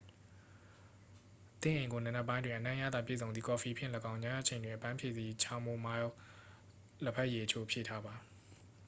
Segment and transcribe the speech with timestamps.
[1.61, 6.11] သင့်အိမ်ကို နံနက်ပိုင်းတွင် အနံ့အရသာ ပြည့်စုံသည့် ကော်ဖီဖြင့်လည်းကောင်း ညအချိန်တွင် အပန်းပြေစေသည့် ချာမိုမိုင်းလ်
[7.05, 8.13] လဘက်ရည်အချို့ဖြည့်ထားပါ